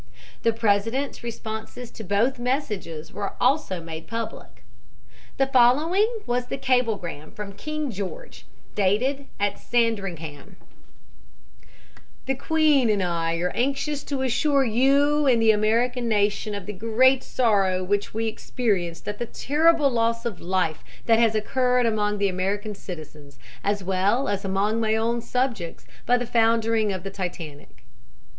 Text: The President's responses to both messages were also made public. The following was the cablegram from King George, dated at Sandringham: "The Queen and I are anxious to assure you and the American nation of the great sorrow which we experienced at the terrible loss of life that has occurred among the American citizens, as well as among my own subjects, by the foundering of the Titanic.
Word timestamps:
The 0.41 0.51
President's 0.51 1.23
responses 1.23 1.91
to 1.91 2.03
both 2.03 2.39
messages 2.39 3.13
were 3.13 3.33
also 3.39 3.79
made 3.83 4.07
public. 4.07 4.63
The 5.37 5.45
following 5.45 6.21
was 6.25 6.47
the 6.47 6.57
cablegram 6.57 7.29
from 7.33 7.53
King 7.53 7.91
George, 7.91 8.47
dated 8.73 9.27
at 9.39 9.59
Sandringham: 9.59 10.55
"The 12.25 12.33
Queen 12.33 12.89
and 12.89 13.03
I 13.03 13.35
are 13.41 13.51
anxious 13.51 14.03
to 14.05 14.23
assure 14.23 14.63
you 14.65 15.27
and 15.27 15.39
the 15.39 15.51
American 15.51 16.07
nation 16.09 16.55
of 16.55 16.65
the 16.65 16.73
great 16.73 17.23
sorrow 17.23 17.83
which 17.83 18.11
we 18.11 18.25
experienced 18.25 19.07
at 19.07 19.19
the 19.19 19.27
terrible 19.27 19.91
loss 19.91 20.25
of 20.25 20.41
life 20.41 20.83
that 21.05 21.19
has 21.19 21.35
occurred 21.35 21.85
among 21.85 22.17
the 22.17 22.27
American 22.27 22.73
citizens, 22.73 23.37
as 23.63 23.83
well 23.83 24.27
as 24.27 24.43
among 24.43 24.79
my 24.79 24.95
own 24.95 25.21
subjects, 25.21 25.85
by 26.07 26.17
the 26.17 26.25
foundering 26.25 26.91
of 26.91 27.03
the 27.03 27.11
Titanic. 27.11 27.83